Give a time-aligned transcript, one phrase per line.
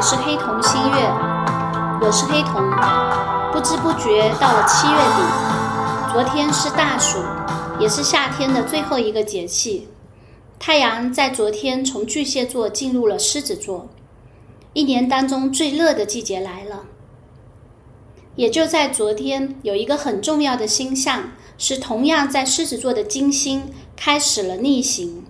[0.00, 1.10] 是黑瞳星月，
[2.00, 2.70] 我是黑瞳。
[3.52, 7.18] 不知不觉到了七月底，昨天是大暑，
[7.78, 9.88] 也是夏天的最后一个节气。
[10.58, 13.88] 太阳在昨天从巨蟹座进入了狮子座，
[14.72, 16.82] 一年当中最热的季节来了。
[18.36, 25.24] 也就在昨天，有一个很重要的星象，是同样在狮子座的金星开始了逆行。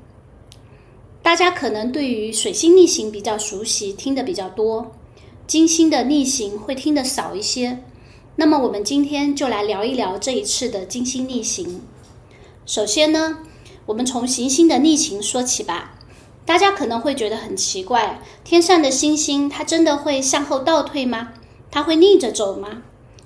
[1.24, 4.92] 大家可能对于水星逆行比较熟悉，听得比较多；
[5.46, 7.82] 金星的逆行会听得少一些。
[8.36, 11.80] 那么，我们今天就来聊一聊这一次的金星逆行。
[12.66, 13.38] 首先呢，
[13.86, 15.98] 我们从行星的逆行说起吧。
[16.44, 21.32] 大家可能会觉得很奇怪，天上的星星它真的会向后倒退吗？
[21.70, 22.82] 它会逆着走吗？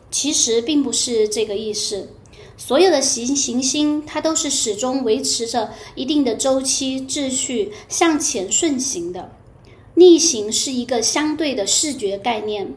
[0.09, 2.11] 其实并不是这个意思。
[2.59, 9.31] 所有的行行星，它都是始终维持着一定的周期秩序向前顺行的。
[9.95, 12.75] 逆行是一个相对的视觉概念，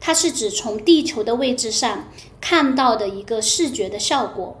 [0.00, 2.08] 它是指从地球的位置上
[2.40, 4.60] 看到的一个视觉的效果。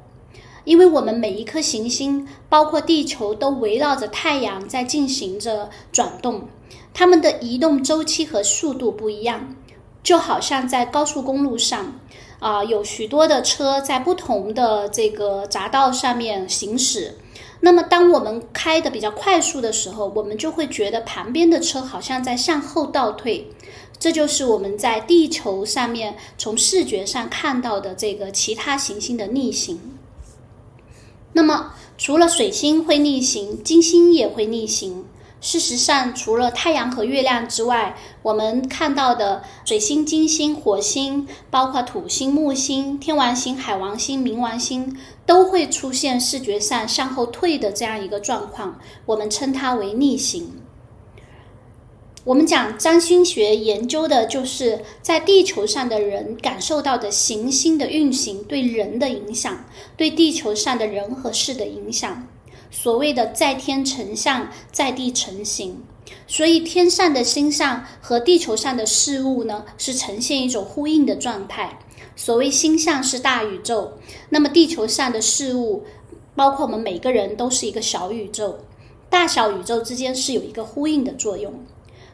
[0.64, 6.48] 因为我们每一颗行星，包括地球，都围绕着太阳在进行着转动，
[6.94, 9.56] 它们的移动周期和速度不一样，
[10.02, 11.98] 就好像在高速公路上。
[12.40, 17.16] 啊，有许多的车在不同的这个匝道上面行驶。
[17.60, 23.46] 那么，当我们开的比较快速的时候，我们就会觉得旁边的车好像在向后倒退。
[23.98, 29.78] 这就是我们在地球上面从视觉上看到的这个其他行星的逆行。
[31.34, 35.04] 那么，除了水星会逆行，金星也会逆行。
[35.40, 50.60] 事实上，除了太阳和月亮之外，我们看到的水星、金星、火星，包括土星、木星、天王星、海王星、冥王星，都会出现视觉上向后退的这样一个状况，我们称它为逆行。
[52.24, 59.64] 我们讲占星学研究的就是在地球上的人感受到的行星的运行对人的影响，
[59.96, 62.28] 对地球上的人和事的影响。
[62.70, 65.82] 所谓的在天成象，在地成形，
[66.26, 71.78] 所以天上的星象和地球上的事物呢，是呈现一种呼应的状态。
[72.16, 73.94] 所谓星象是大宇宙，
[74.28, 75.84] 那么地球上的事物，
[76.34, 78.60] 包括我们每个人都是一个小宇宙，
[79.08, 81.52] 大小宇宙之间是有一个呼应的作用。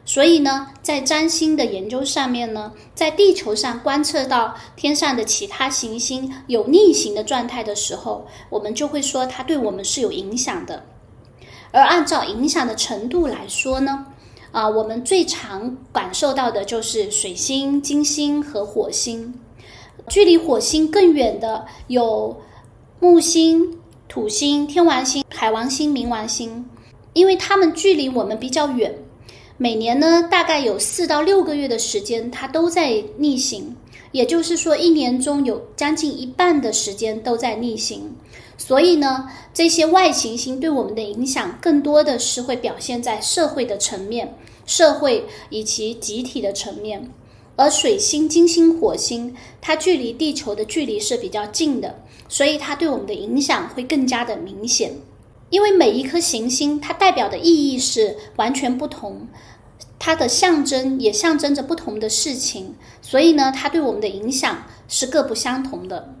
[0.07, 10.85] 所以呢，在占星的研究上面呢，在地球上观测到天上的其他行星有逆行的状态的时候，我们就会说它对我们是有影响的。
[11.71, 14.05] 而按照影响的程度来说呢，
[14.53, 19.33] 啊，我们最常感受到的就是水星、金星和火星。
[20.07, 22.41] 距离火星更远的有
[23.01, 26.65] 木星、土星、天王星、海王星、冥王星，
[27.11, 28.97] 因为它们距离我们比较远。
[29.59, 33.75] 每年呢，大概有四到六个月的时间，它都在逆行，
[34.11, 38.15] 也就是说，一年中有将近一半的时间都在逆行。
[38.55, 44.35] 所以呢，这些外行星对我们的影响，更多的是会表现在社会的层面、
[44.67, 47.09] 社会以及集体的层面。
[47.55, 54.91] 而水星、金星、火星，它距离地球的距离是比较近的，所以它对我们的影响会更加的明显。
[55.49, 59.27] 因为每一颗行星，它代表的意义是完全不同，
[59.97, 66.13] 它的象征也象征着不同的事情，所以呢，它对我们的影响是各不相同的。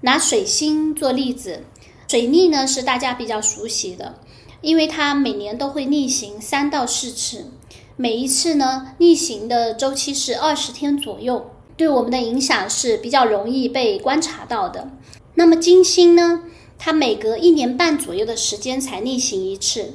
[0.00, 1.64] 拿水星做例子，
[2.08, 4.18] 水逆呢是大家比较熟悉的，
[4.60, 7.50] 因为它每年都会逆行三到四次，
[7.96, 14.90] 每一次呢逆行的周期是二十天左右，对我们的影响是比较容易被观察到的。
[15.34, 16.44] 那么金星呢？
[16.78, 19.94] 它每隔一年半左右的时间才逆行一次，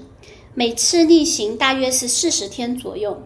[0.55, 3.21] 每次逆行大约是四十天左右。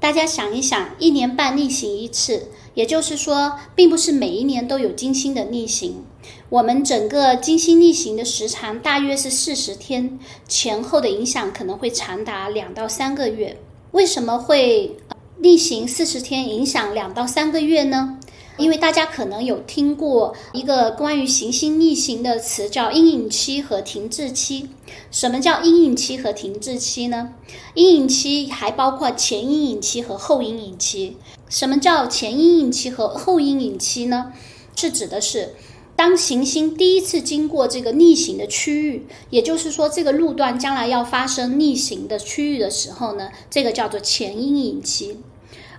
[0.00, 6.04] 大家想一想，一年半逆行一次，也就是说，并不是每一年都有金星的逆行。
[6.50, 13.56] 我们整个金星逆行的时长大约是四十天，前后的影响可能会长达两到三个月。
[13.92, 14.96] 为什么会
[15.38, 18.18] 逆行四十天，影响两到三个月呢？
[18.56, 24.68] 因为大家可能有听过一个关于行星逆行的词，叫阴影期和停滞期。
[25.10, 27.30] 什么叫阴影期和停滞期呢？
[27.74, 31.16] 阴影期还包括前阴影期和后阴影期。
[31.48, 34.32] 什么叫前阴影期和后阴影期呢？
[34.76, 35.54] 是指的是
[35.96, 45.18] 当行星第一次经过这个逆行的区域，也就是说这个路段将来要发生逆行的区域的时候呢，这个叫做前阴影期。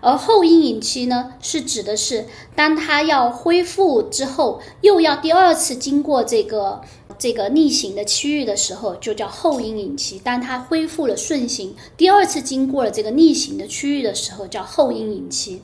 [0.02, 6.82] 而后阴影期呢，是指的是当它要恢复之后，又要第二次经过这个
[7.18, 15.62] 这个逆行的区域的时候，就叫后阴影期；当它恢复了顺行，第二次经过了这个逆行的区域的时候，叫后阴影期。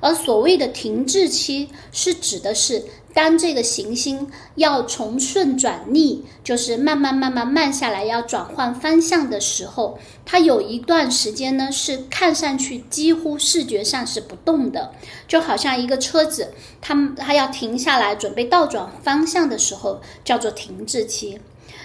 [0.00, 9.96] 而所谓的停滞期，是指的是当这个行星要从顺转逆，就是慢慢慢慢慢下来，要转换方向的时候，
[10.26, 14.92] 它有一段时间呢是看上去几乎视觉上是不动的，
[15.28, 21.38] 就好像一个车子，它它要停下来准备倒转方向的时候，叫做停滞期。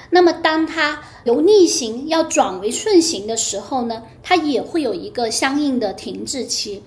[0.09, 6.81] 那么当它由逆行要转为顺行的时候呢，它也会有一个相应的停滞期。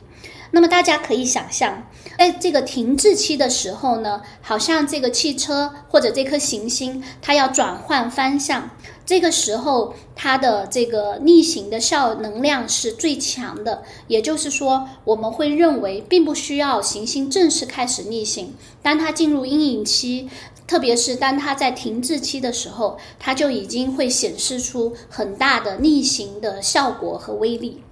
[0.54, 1.86] 那么大家可以想象，
[2.18, 8.68] 在这个停滞期的时候呢，好像这个汽车或者这颗行星它要转换方向，
[9.06, 13.82] 这个时候它的这个逆行的效能量是最强的。
[14.08, 20.28] 也就是说，我们会认为并不需要行星正式开始逆行，当它进入阴影期，
[20.66, 27.82] 特别是当它在停滞期的时候，它就已经会显示出很大的逆行的效果和威力。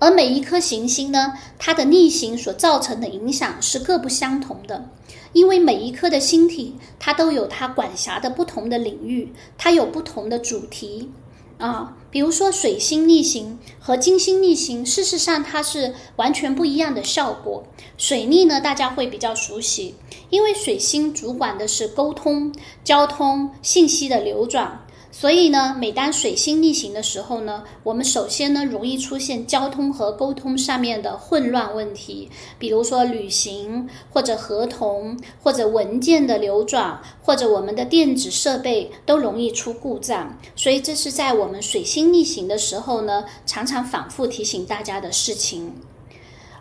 [0.00, 4.90] 而每一颗行星呢，它的逆行所造成的影响是各不相同的，
[5.34, 11.10] 因为每一颗的星体它都有它管辖的不同的领域，它有不同的主题
[11.58, 11.96] 啊。
[12.10, 17.62] 比如说水星逆行和金星逆行，事实上它是完全不一样的效果。
[17.98, 19.94] 水逆呢，大家会比较熟悉，
[20.30, 22.52] 因为水星主管的是沟通、
[22.82, 24.86] 交通、信息的流转。
[25.12, 40.38] 所以呢，每当水星逆行的时候呢，我们首先呢容易出现交通和沟通上面的混乱问题，比如说旅行或者合同或者文件的流转或者我们的电子设备都容易出故障。
[40.54, 45.74] 所以这是在我们水星逆行的时候呢，常常反复提醒大家的事情。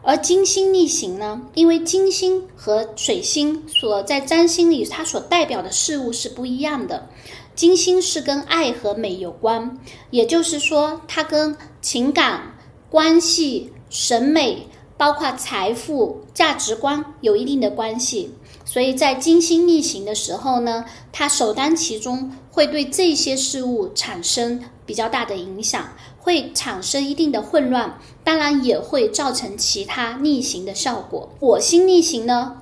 [0.02, 7.10] 而金星逆行呢，因为金星和水星所在占星里它所代表的事物是不一样的。
[7.60, 9.78] 金星是跟爱和美有关，
[10.12, 12.56] 也就是说，它跟情感、
[12.90, 18.34] 关系、审美，包括财富、价值观有一定的关系。
[18.64, 31.28] 所以在金星逆行的时候呢，它首当其冲会对这些事物产生比较大的影响，会产生一定的混乱，当然也会造成其他逆行的效果。
[31.42, 32.59] 火星逆行呢？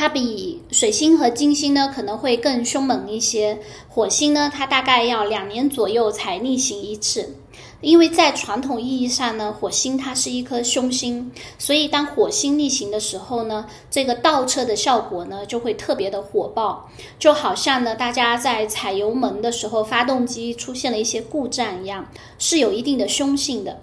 [0.00, 3.58] 它比水星和金星呢可能会更凶猛一些。
[3.86, 7.36] 火星呢，它大概要两年左右才逆行一次，
[7.82, 16.88] 因为在传统意义上呢，火星它是一颗凶星，所以当火星逆行的时候呢，这个倒车的效果呢就会特别的火爆，
[17.18, 22.08] 就好像呢大家在踩油门的时候，发动机出现了一些故障一样，
[22.38, 23.78] 是有一定的凶性的。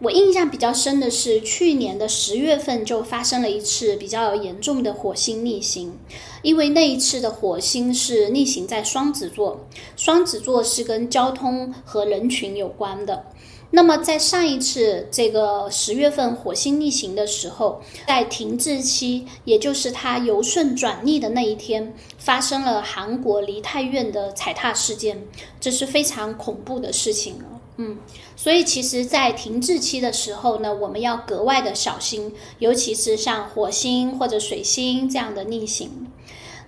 [0.00, 5.96] 我印象比较深的是，去年的十月份就发生了一次比较严重的火星逆行，
[6.42, 13.24] 因为那一次的火星是逆行在双子座，双子座是跟交通和人群有关的。
[13.70, 25.20] 那么在上一次这个十月份火星逆行的时候，在停滞期，也就是它由顺转逆的那一天，发生了韩国梨泰院的踩踏事件，
[25.60, 27.36] 这是非常恐怖的事情。
[27.76, 27.98] 嗯，
[28.36, 36.06] 所以其实，在停滞期的时候呢，我们要格外的小心，尤其是像火星或者水星这样的逆行。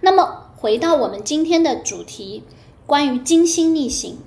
[0.00, 2.42] 那么，回到我们今天的主题，
[2.86, 4.18] 关于金星逆行。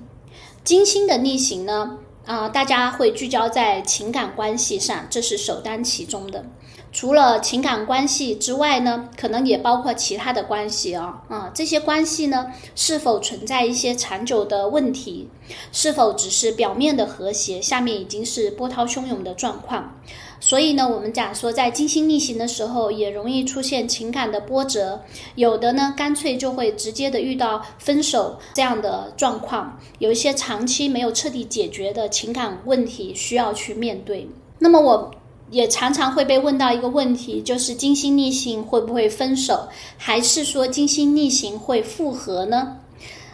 [0.64, 6.46] 金星的逆行呢，啊，大家会聚焦在情感关系上，这是首当其冲的。
[6.92, 15.28] 除了情感关系之外呢，可能也包括其他的关系啊啊，这些关系呢是否存在一些长久的问题？
[15.70, 20.00] 是否只是表面的和谐，下面已经是波涛汹涌的状况？
[20.40, 25.02] 所以呢，我们讲说在金星逆行的时候，也容易出现情感的波折，
[25.36, 34.28] 有的呢干脆就会直接的遇到分手这样的状况，有一些长期没有彻底解决的情感问题需要去面对。
[34.58, 35.10] 那么我。
[35.50, 42.76] 也常常会被问到一个问题，就是金星逆行会不会分手，还是说金星逆行会复合呢？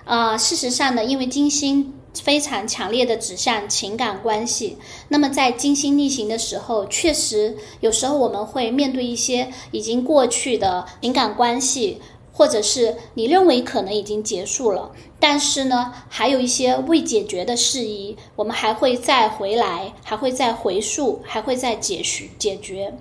[0.05, 12.01] 啊，事实上呢，因为金星非常强烈的指向情感关系，那么在金星逆行的时候，确实有时候我们会面对一些已经过去的情感关系。
[12.37, 22.93] 或者是你认为可能已经结束了，但是呢，还有一些未解决的事宜，我们还会再回来，还会再回溯，还会再解决解决。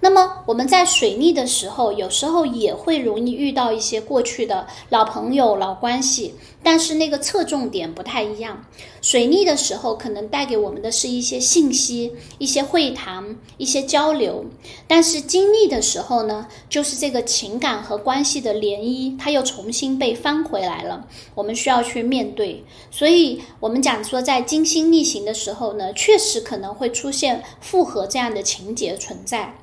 [0.00, 8.64] 那么我们在水逆的时候，有时候也会容易遇到一些过去的老朋友、老关系，但是那个侧重点不太一样。
[9.02, 14.44] 水逆的时候，可能带给我们的是一些信息、一些会谈、一些交流；
[14.86, 22.64] 但是经历的时候呢，就是这个情感和关系的涟漪，它又重新被翻回来了，我们需要去面对。
[22.90, 29.54] 所以，我们讲说，在金星逆行的时候呢，确实可能会出现复合这样的情节存在。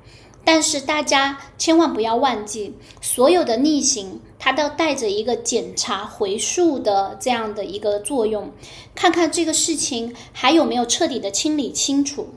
[0.46, 8.52] 但是大家千万不要忘记，所有的逆行，它都带着一个检查、回溯的这样的一个作用，
[8.94, 12.30] 看看这个事情还有没有彻底的清理清楚。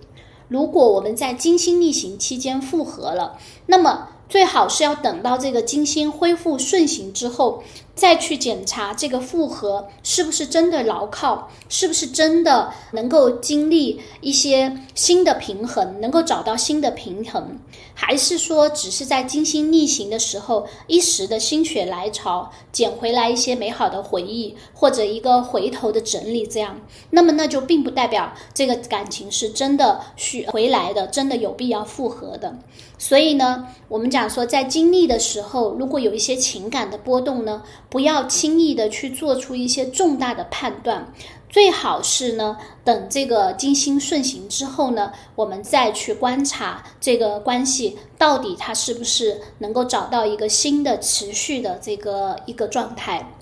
[0.48, 7.62] 如果我们在金星逆行期间复合了，那么最好是要等到这个金星恢复顺行之后。
[7.98, 17.58] 再去检查这个复合是不是真的牢靠，是不是真的能够经历一些新的平衡，能够找到新的平衡，
[17.94, 32.56] 还是说只是在精心逆行的时候一时的心血来潮捡回来一些美好的回忆，或者一个回头的整理，这样，那么那就并不代表这个感情是真的需回来的，真的有必要复合的。
[32.96, 37.64] 所以呢，我们讲说在经历的时候，如果有一些情感的波动呢。
[37.90, 41.12] 不要轻易的去做出一些重大的判断，
[41.48, 53.32] 最好是呢，等这个金星顺行之后呢，我们再去观察这个关系到底它是不是能够找到一个新的持续的这个一个状态。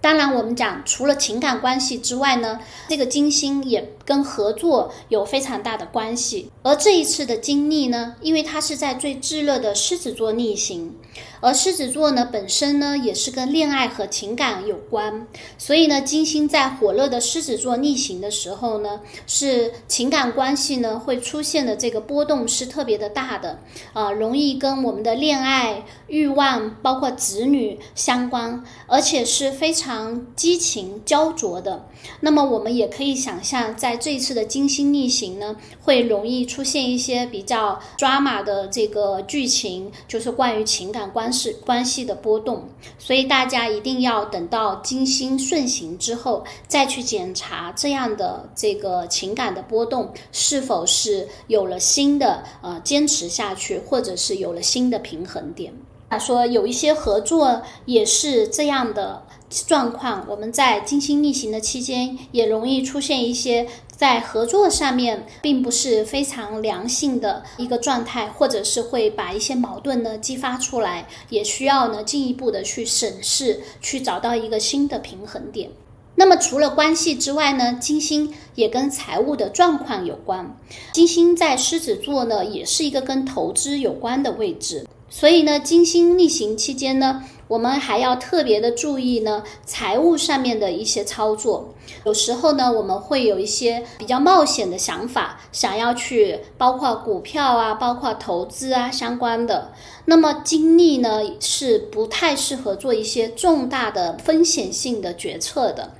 [0.00, 6.50] 当然，我们讲除了情感关系之外呢，这个金星也跟合作有非常大的关系。
[6.62, 10.94] 而这一次的经历呢，因为它是在最炙热的狮子座逆行。
[11.40, 15.26] 而狮子座呢，本身呢也是跟恋爱和情感有关，
[15.58, 23.60] 所以呢，金星在火热的狮子座逆行的时候呢，是情感关系呢会出现的这个波动是特别的大的，
[23.92, 31.86] 啊，容易跟我们的恋爱欲望，包括子女相关，而且是非常激情焦灼的。
[32.20, 42.68] 那么我们也可以想象，在这一次的金星逆行呢，会容易出现一些比较抓马的这个剧情，就是关于情感关系关系的波动。
[42.98, 55.72] 所以大家一定要等到金星顺行之后，再去检查这样的这个情感的波动是否是有了新的呃坚持下去，或者是有了新的平衡点。
[56.08, 59.22] 他说有一些合作也是这样的。
[59.68, 63.64] 状况，我们在金星逆行的期间，也容易出现一些
[63.96, 75.70] 在合作上面并不是非常良性的一个状态，或者是会把一些矛盾呢激发出来，也需要呢进一步的去审视，去找到一个新的平衡点。
[76.18, 80.56] 那么除了关系之外呢，金星也跟财务的状况有关。
[80.92, 87.24] 金星在狮子座呢，也是一个跟投资有关的位置，所以呢，金星逆行期间呢。
[87.48, 91.72] 我们还要特别的注意呢，财务上面的一些操作。
[92.04, 99.70] 有时候呢，我们会有一些比较冒险的想法，想要去包括股票啊，包括投资啊相关的。
[100.06, 105.92] 那么精力呢，是不太适合做一些重大的风险性的决策的。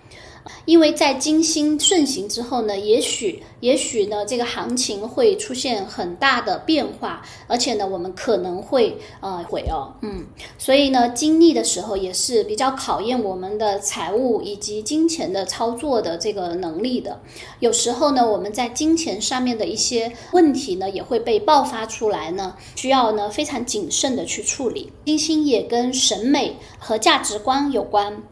[0.64, 10.24] 因为在金星顺行之后呢，也许也许呢，这个行情会出现很大的变化，而且呢，我们可能会呃会哦，嗯，
[10.58, 17.20] 所以呢，经历的时候也是比较考验我们的财务以及金钱的操作的这个能力的。
[17.60, 24.92] 有时候呢，我们在金钱上面的一些问题呢，也会被爆发出来呢，需要呢非常谨慎的去处理。
[25.04, 26.54] 金星也跟审美
[26.86, 28.22] 和价值观有关，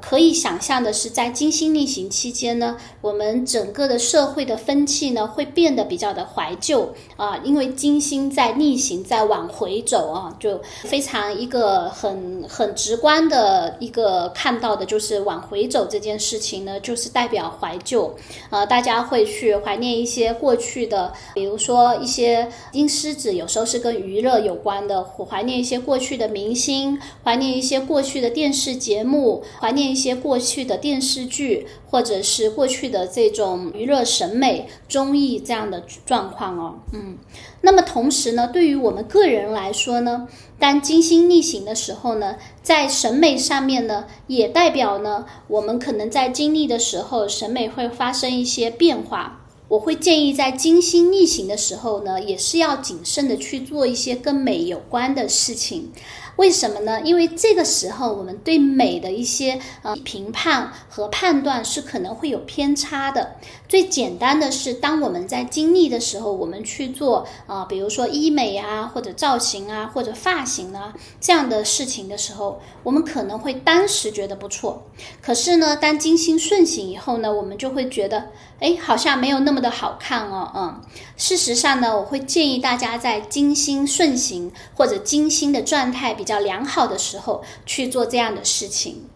[0.00, 1.74] 可以想象的是在金星。
[1.74, 18.14] 逆行期间呢，我们整个的社会的风气呢会变得比较的怀旧啊，因为金星在逆行，在往回走啊，就非常一个很很直观的一个看到的就是往回走这件事情呢，就是代表怀旧
[18.50, 31.66] 啊，大家会去怀念一些过去的，比如说一些金狮子，有时候是跟娱乐有关的，怀念一些过去的明星，怀念一些过过去的电视节目，怀念一些过去的电视剧。
[31.94, 37.16] 或者是过去的这种娱乐审美、综艺这样的状况哦，嗯，
[37.60, 40.26] 那么同时呢，对于我们个人来说呢，
[40.58, 42.34] 当金星逆行的时候呢，
[42.64, 49.42] 在审美上面呢，也代表呢，我们可能在经历的时候，审美会发生一些变化。
[49.68, 55.92] 我会建议在金星逆行的时候呢，也是要谨慎的去做一些跟美有关的事情。
[56.36, 57.00] 为什么呢？
[57.02, 63.36] 因为这个时候我们对美的一些呃评判和判断是可能会有偏差的。
[63.68, 74.84] 最简单的是，当我们在经历的时候，我们去做啊，比如说医美啊，或者造型啊，或者发型啊这样的事情的时候，我们可能会当时觉得不错，
[75.20, 80.80] 可是呢，当金星顺行以后呢，我们就会觉得，哎，好像没有那么的好看哦，嗯。
[81.16, 89.10] 事实上呢，我会建议大家在金星顺行或者金星的状态比比较良好的时候去做这样的事情。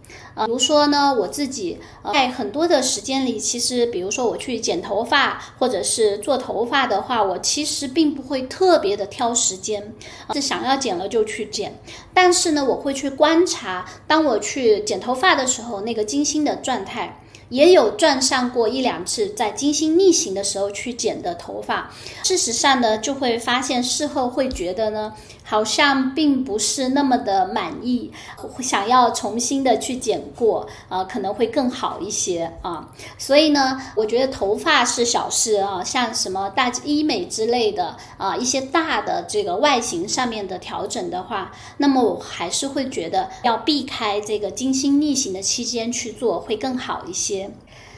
[0.44, 1.78] 比如说呢，我自己
[2.12, 9.94] 在很多的时间里，其实比如说我去剪头发或者是做头发的话，我其实并不会特别的挑时间，
[10.34, 11.80] 是想要剪了就去剪。
[12.12, 17.22] 但是呢，我会去观察，当我去剪头发的时候，那个精心的状态。
[17.48, 21.90] 也有撞上过一两次，在金星逆行的时候去剪的头发，
[22.22, 25.12] 事实上呢，就会发现事后会觉得呢。
[25.50, 28.12] 好像并不是那么的满意，
[28.60, 32.86] 想要重新的去剪过，呃，可能会更好一些啊。
[33.16, 47.37] 所以呢，我觉得头发是小事啊，像什么大医美之类的啊，一些大的这个外形上面的调整的话，那么我还是会觉得要避开这个金星逆行的期间去做会更好一些。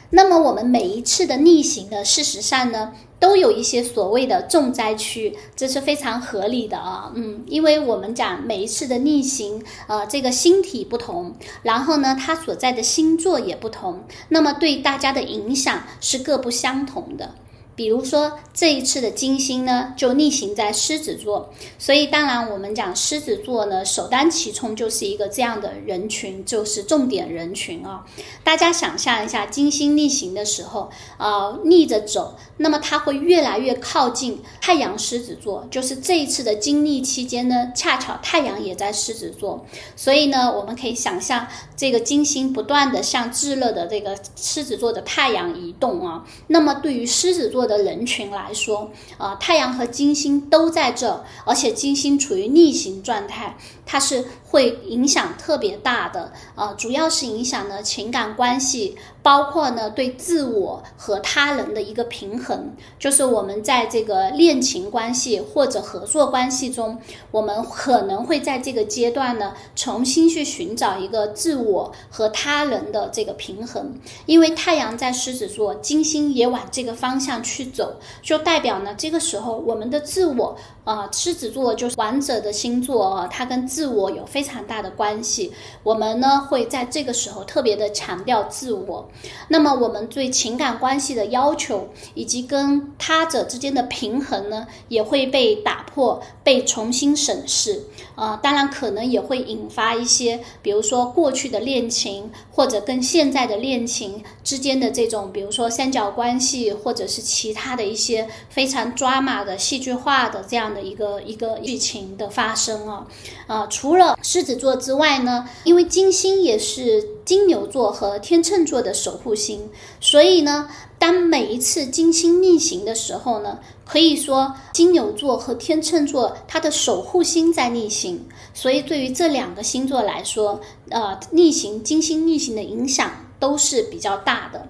[0.09, 2.93] 那么我们每一次的逆行呢，事实上呢。
[3.21, 17.35] 都有一些所谓的重灾区，这是非常合理的啊，嗯，因为我们讲每一次的逆行，呃，这个星体不同，然后呢，它所在的星座也不同，那么对大家的影响是各不相同的。
[17.81, 28.05] 比如说这一次的金星呢，就逆行在狮子座，所以当然我们讲狮子座呢，首当其冲就是一个这样的人群，就是重点人群啊。
[28.43, 47.70] 大家想象一下，金星逆行的时候，啊，逆着走，那么它会越来越靠近太阳狮子座，就是这一次的经历期间呢，恰巧太阳也在狮子座，所以呢，我们可以想象这个金星不断的向炙热的这个狮子座的太阳移动啊，那么对于狮子座的。
[47.71, 58.97] 的人群来说，啊，太阳和金星都在这，而且金星处于逆行状态，它是会影响特别大的，呃，主要是影响呢情感关系。
[59.23, 66.97] 包括呢，对自我和他人的一个平衡，就是我们在这个恋情关系或者合作关系中，
[67.29, 73.93] 我们可能会在这个阶段呢，重新去寻找一个自我和他人的这个平衡。
[74.25, 80.57] 因为太阳在狮子座，金星也往这个方向去走，就代表呢，这个时候我们的自我。
[80.83, 85.51] 啊，狮子座就是王者的星座啊，它跟自我有非非常大的关系。
[85.83, 89.07] 我们呢会在这个时候特别的强调自我，
[89.49, 97.83] 那么我们对情感关系的要求以及跟他者之间的平衡呢，也会被打破、被重新审视。
[98.15, 110.71] 啊，当然可能也会引发一些，比如说过去的恋情或者跟现在的恋情之间的这种，比如说三角关系，或者是其他的一些非常抓马的戏剧化的这样。
[110.71, 113.05] 的一个一个剧情的发生啊，
[113.45, 134.65] 啊，除了狮子座之外呢，因为金星也是金牛座和天秤座的守护星，所以呢，当每一次金星逆行的时候呢，可以说金牛座和天秤座它的守护星在逆行，所以对于这两个星座来说，呃，逆行金星逆行的影响都是比较大的。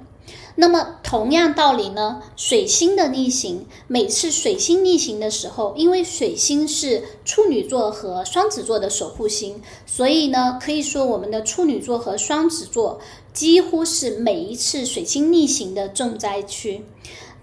[0.56, 13.00] 那么同样道理呢，水星的逆行，每次水星逆行的时候，因为水星是处女座和双子座的守护星，所以呢，可以说我们的处女座和双子座
[13.34, 16.84] 几乎是每一次水星逆行的重灾区。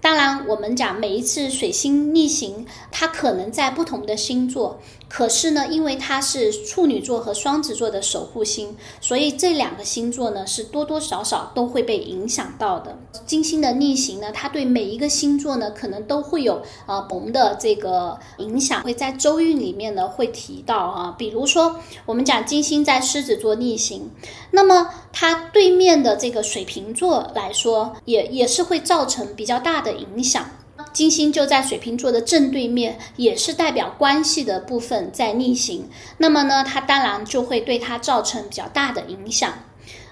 [0.01, 4.79] 当然，我们讲每一次水星逆行，它可能在不同的星座。
[5.09, 12.95] 可是呢，因为它是处女座和双子座的守护星，所以这两个星座呢是多多少少都会被影响到的。
[13.25, 21.15] 金星的逆行呢，它对每一个星座呢可能都会有呃同的这个影响，会在周运里面呢会提到啊。
[21.17, 24.11] 比如说，我们讲金星在狮子座逆行，
[24.51, 30.45] 那么它对面的这个水瓶座来说，也也是会造成比较大的影响。
[30.91, 35.89] 金星就在水瓶座的正对面，也是代表关系的部分在逆行。
[36.17, 39.53] 那么呢，它当然就会对它造成比较大的影响。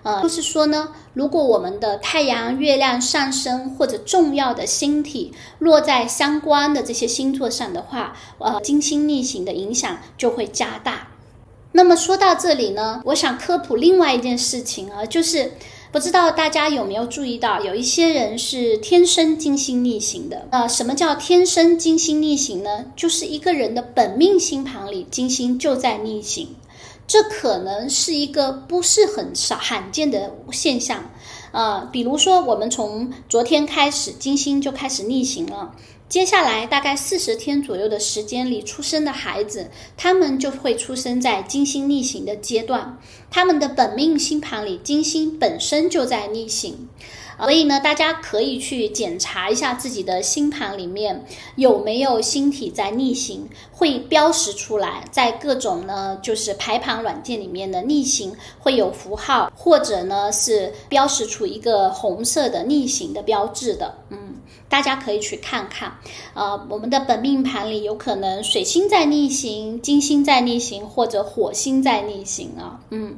[0.03, 11.09] 呃，就是说呢，如果我们的太阳、月亮上升或者重要的星体落在相关的这些星座上的话，呃，金星逆行的影响就会加大。
[11.73, 15.53] 那么说到这里呢，我想科普另外一件事情啊，就是。
[15.91, 20.47] 不知道大家有没有注意到，有一些人是天生金星逆行的。
[20.51, 22.85] 呃，什么叫天生金星逆行呢？
[22.95, 26.55] 就是一个人的本命星盘里金星就在逆行。
[27.07, 31.09] 这可能是一个不是很少罕见的现象。
[31.53, 35.73] 呃，比如说，我们从昨天开始，金星就开始逆行了。
[36.09, 42.97] 接下来大概四十天左右的时间里出生的孩子，他们就会出生在金星逆行的阶段。
[43.29, 46.87] 他们的本命星盘里，金星本身就在逆行。
[47.39, 51.23] 所以呢，大家可以去检查一下自己的星盘里面
[51.55, 63.99] 有没有星体在逆行，会标识出来，在各种呢就是排盘软件里面的逆行会有符号，或者呢是标识出一个红色的逆行的标志的。
[64.09, 64.26] 嗯，
[64.69, 65.97] 大家可以去看看。
[66.33, 72.79] 呃，我们的本命盘里有可能水星在逆行，金星在逆行，或者火星在逆行啊。
[72.89, 73.17] 嗯。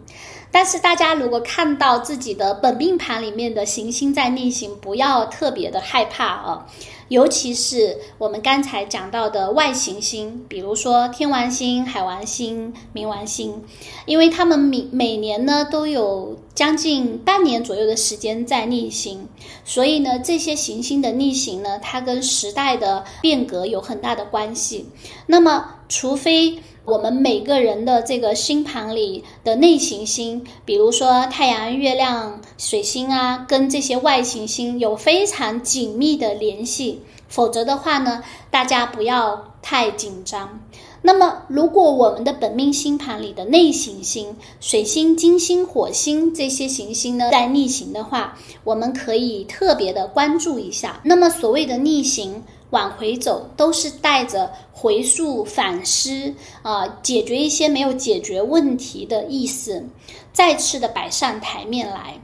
[0.52, 6.66] 但是大家如果看到自己的本命盘里面的行星在逆行，不要特别的害怕啊，
[7.10, 13.62] 尤其是我们刚才讲到的外行星，比如说天王星、海王星、冥王星，
[14.06, 19.28] 因为他们每每年呢都有将近半年左右的时间在逆行，
[19.66, 24.88] 所以呢这些行星的逆行呢，它跟时代的变革有很大的关系。
[25.26, 40.60] 那么除非我们每个人的这个星盘里的内行星，比如说太阳、月亮、水星啊，跟这些外行星有非常紧密的联系，否则的话呢，大家不要太紧张。
[41.04, 51.00] 那么，如果我们的本命星盘里的内行星，水星、金星、火星这些行星呢在逆行的话，我们可以特别的关注一下。
[51.04, 52.44] 那么，所谓的逆行。
[52.72, 59.84] 往回走都是带着回溯、反思啊，解决一些没有解决问题的意思，
[60.32, 62.22] 再次的摆上台面来。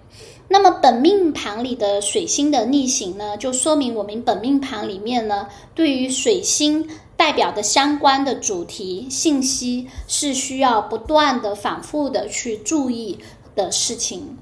[0.47, 13.17] 那么本命盘里的水星的逆行呢，就说明我们本命盘里面呢，对于水星代表的相关的主题信息，是需要不断的、反复的去注意
[13.55, 14.37] 的事情。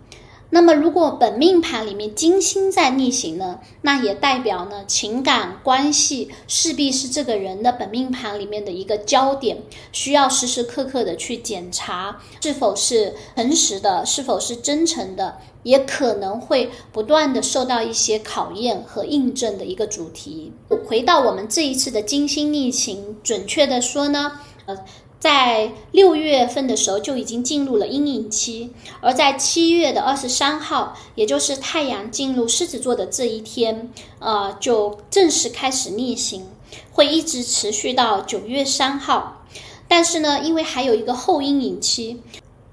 [0.53, 9.57] 那么，如果本命盘里面金星在逆行呢，那也代表呢情感关系势必是这个人的本命盘里面的一个焦点，
[9.91, 20.53] 需要时时刻刻的去检查是否是诚实的，是否是真诚的，也可能会不断的受到一些考验和印证的一个主题。
[20.85, 24.33] 回到我们这一次的金星逆行，准确的说呢，
[24.67, 24.77] 呃。
[25.23, 36.45] 在六月份的时候就已经进入了阴影期，而在七月的二十三号，也就是太阳进入狮子座的这一天，呃，就正式开始逆行，
[36.91, 39.45] 会一直持续到九月三号。
[39.87, 42.19] 但是呢，因为还有一个后阴影期，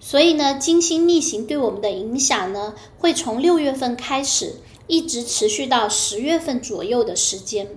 [0.00, 4.56] 所以呢，金星逆行对我们的影响呢，会从六月份开始。
[4.88, 7.68] 一直持续到十月份左右的时间，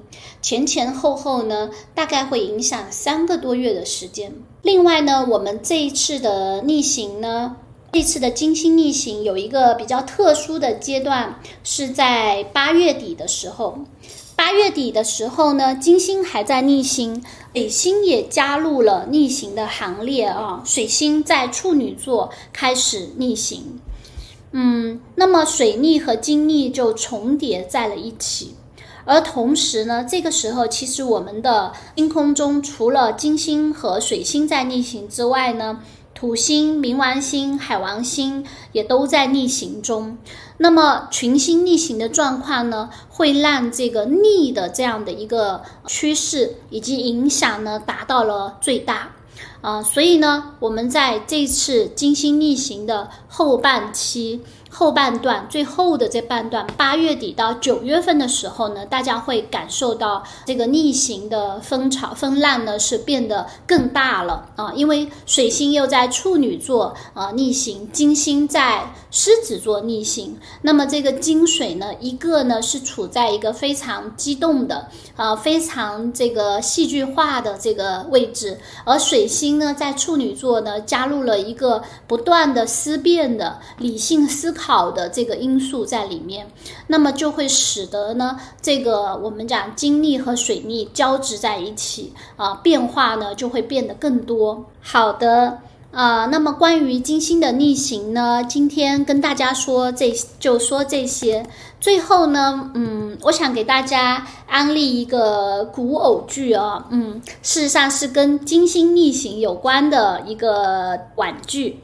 [0.41, 4.33] 前前后后呢，大概会影响三个多月的时间。
[4.63, 7.57] 另外呢，我们这一次的逆行呢，
[7.91, 13.79] 这次的金星逆行有一个比较特殊的阶段，是在八月底的时候。
[14.37, 17.21] 八月底的时候呢，金星还在逆行，
[17.53, 20.63] 水星也加入了逆行的行列啊。
[20.65, 23.81] 水星在处女座开始逆行。
[24.53, 28.55] 嗯，那么水逆和金逆就重叠在了一起，
[29.05, 35.79] 而同时呢，这个时候其实我们的星空中除了金星和水星在逆行之外呢，
[36.13, 40.17] 土星、冥王星、海王星也都在逆行中。
[40.57, 49.09] 那么群星逆行的状况呢，会让这个逆的这样的一个趋势以及影响呢，达到了最大。
[49.61, 54.41] 啊，所以呢，我们在这次金星逆行的后半期。
[54.73, 84.62] 后半段最后的这半段，八月底到九月份的时候呢，大家会感受到这个逆行的风潮风浪呢是变得更大了啊，因为水星又在处女座啊逆行，金星在狮子座逆行，那么这个金水呢，一个呢是处在一个非常激动的啊非常这个戏剧化的这个位置，而水星呢在处女座呢加入了一个不断的思辨的理性思考。
[84.65, 86.47] 好的这个因素在里面，
[86.87, 94.63] 那么就会使得呢，这个我们讲金逆和水逆交织在一起啊，变化呢就会变得更多。
[94.81, 95.59] 好的
[95.91, 101.45] 啊，那么关于金星的逆行呢，今天跟大家说这就说这些。
[101.81, 111.79] 最后呢，嗯，我想给大家安利一个古偶剧啊，嗯，事实上是跟金星逆行有关的一个玩具。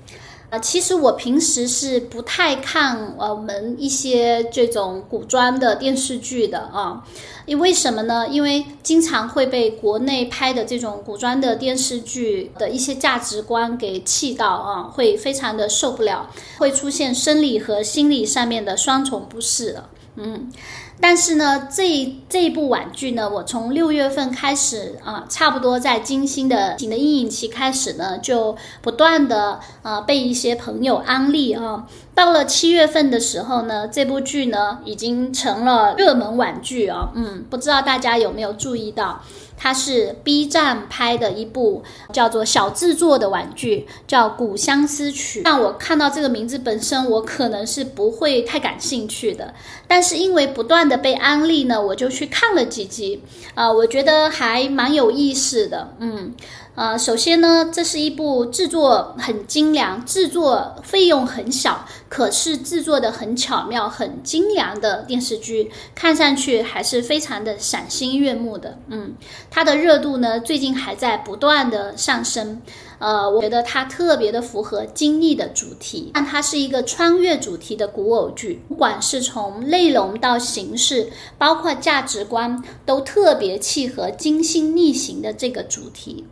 [0.49, 7.03] 呃，其实我平时是不太看我们一些这种古装的电视剧的啊，
[7.45, 8.27] 因为什么呢？
[8.27, 19.77] 因为经常会被国内拍的这种古装的电视剧的一些价值观给气到啊，会非常的受不了，会出现生理和心理上面的双重不适。
[20.15, 20.51] 嗯，
[21.01, 31.87] 但是呢，这这一部网剧呢，我从六月份开始啊，差不多在金星的的阴影期开始呢，就不断的呃被一些朋友安利啊。
[32.13, 37.09] 到了七月份的时候呢，这部剧呢已经成了热门网剧啊。
[37.15, 39.21] 嗯，不知道大家有没有注意到？
[39.61, 45.39] 它是 B 站拍的一部叫做小制作的网剧，叫《古相思曲》。
[45.43, 49.53] 那我看到这个名字本身，我可能是不会太感兴趣的。
[49.85, 53.21] 但是因为不断的被安利呢，我就去看了几集。
[53.53, 55.93] 啊，我觉得还蛮有意思的。
[55.99, 56.33] 嗯。
[56.79, 68.79] 呃，首先呢，这是一部制作很精良、制作费用很小，可是制作的很巧妙、很精良的电视剧，看上去还是非常的赏心悦目的。
[68.87, 69.13] 嗯，
[69.51, 72.61] 它的热度呢，最近还在不断的上升。
[72.99, 86.23] 呃，我觉得它特别的符合经历的主题，但它是一个穿越主题的古偶剧，不管是从内容到形式，包括价值观，都特别契合金星逆行的这个主题。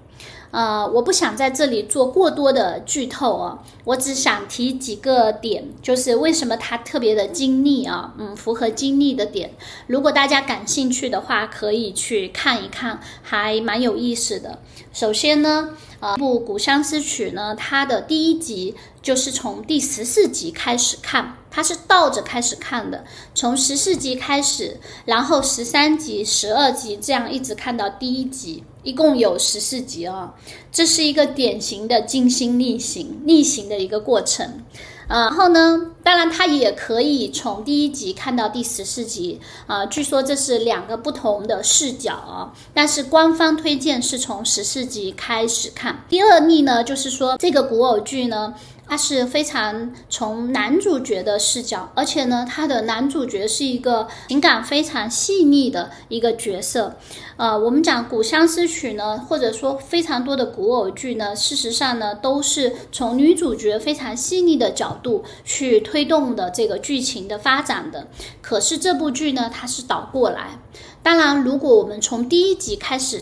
[0.52, 9.52] 呃，我不想在这里做过多的剧透啊，我只想提几个点，就是为什么它特别的精密啊，嗯，符合精密的点。
[9.88, 14.60] 如果大家感兴趣的话，可以去看一看，还蛮有意思的。
[14.94, 15.70] 首先呢。
[16.00, 18.76] 呃，部《古相思曲》呢，它的第一集
[19.08, 30.34] 就是从第十四集开始看，它是倒着开始看的，从十四集开始，然后十三集、十二集这样一直看到第一集，一共有十四集啊。
[30.74, 34.66] 这是一个典型的金星逆行、逆行的一个过程。
[35.08, 39.86] 呃，然后呢，当然它也可以从第一集看到第十四集啊。
[39.86, 46.04] 据说这是两个不同的视角啊，但是官方推荐是从十四集开始看。
[46.10, 48.54] 第二例呢，就是说这个古偶剧呢。
[48.88, 56.96] 它是非常从男主角的视角，而且呢，他的男主角是一个情感非常细腻的一个角色。
[57.36, 68.08] 呃，我们讲《古相思曲》呢，或者说非常多的古偶剧呢，事实上呢，都是从女主角非常细腻的角度去推动的这个剧情的发展的。
[68.42, 70.60] 可是这部剧呢，它是倒过来。
[71.04, 73.22] 当然，如果我们从第一集开始。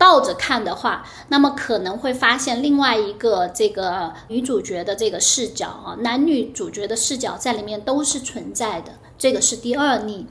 [0.00, 10.26] 倒着看的话，那么可能会发现另外一个这个女主角的这个视角啊，男女主角的视角在里面都是存在的，这个是第二例。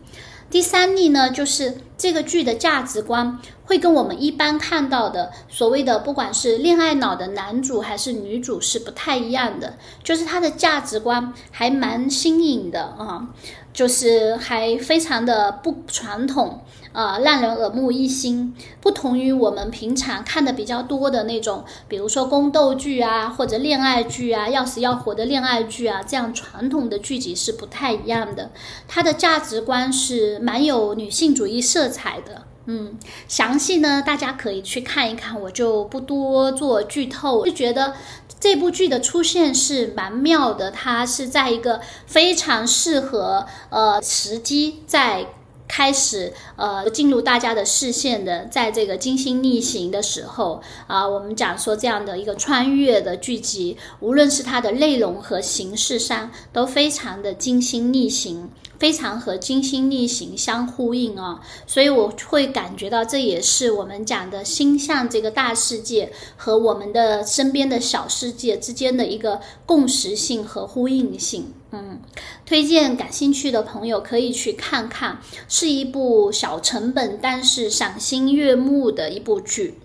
[0.50, 13.28] 第三例呢，就是这个剧的价值观会跟我们一般看到的所谓的不管是恋爱脑的男主还是女主是不太一样的，就是他的价值观还蛮新颖的啊，
[13.72, 16.64] 就是还非常的不传统。
[16.92, 28.50] 呃，让人耳目一新，不同于我们平常看的比较多的那种，比如说宫斗剧啊，或者恋爱剧啊，要死要活的恋爱剧啊，这样传统的剧集是不太一样的。
[28.88, 32.44] 它的价值观是蛮有女性主义色彩的。
[32.66, 32.98] 嗯，
[33.28, 37.46] 详细呢，大家可以去看一看，我就不多做剧透。
[37.46, 37.94] 就觉得
[38.40, 45.28] 这部剧的出现是蛮妙的，它是在一个非常适合呃时机在。
[45.70, 58.50] 开始呃进入大家的视线的，在这个精心逆行的时候啊，我们讲说这样的一个穿越的剧集，无论是它的内容和形式上，都非常的精心逆行。
[58.80, 71.54] 非常和金星逆行相呼应啊，所以我会感觉到这也是我们讲的星象这个大世界和我们的身边的小世界之间的一个共识性和呼应性。
[71.72, 72.02] 嗯，
[72.46, 79.78] 推荐感兴趣的朋友可以去看看，是一部小成本但是赏心悦目的一部剧。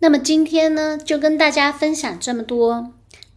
[0.00, 2.92] 那么今天呢，就跟大家分享这么多，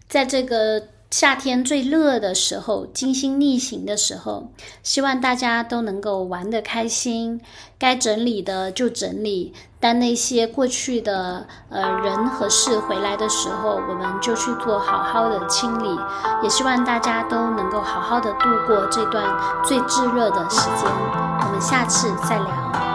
[0.10, 0.90] 在这个。
[1.12, 4.52] 夏天最热的时候，金星逆行的时候，
[4.84, 7.40] 希望大家都能够玩得开心。
[7.78, 15.98] 该整理的就整理，当那些过去的呃人和事回来的时候，我们就去做好好的清理。
[16.44, 19.24] 也希望大家都能够好好的度过这段
[19.64, 20.90] 最炙热的时间。
[20.90, 22.95] 我们下次再聊。